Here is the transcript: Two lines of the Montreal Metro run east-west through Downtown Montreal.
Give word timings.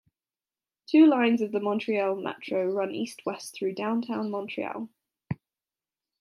Two 0.87 1.05
lines 1.05 1.43
of 1.43 1.51
the 1.51 1.59
Montreal 1.59 2.15
Metro 2.15 2.65
run 2.71 2.89
east-west 2.89 3.53
through 3.53 3.75
Downtown 3.75 4.31
Montreal. 4.31 4.89